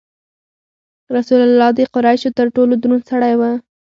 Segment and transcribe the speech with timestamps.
[1.15, 3.41] رسول الله د قریشو تر ټولو دروند سړی و.